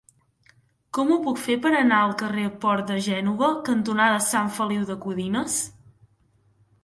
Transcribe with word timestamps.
Com 0.97 1.11
ho 1.11 1.17
puc 1.25 1.41
fer 1.41 1.57
per 1.65 1.71
anar 1.79 1.99
al 2.05 2.15
carrer 2.21 2.45
Port 2.63 2.89
de 2.91 2.97
Gènova 3.07 3.49
cantonada 3.67 4.23
Sant 4.29 4.49
Feliu 4.55 4.87
de 4.91 4.95
Codines? 5.05 5.59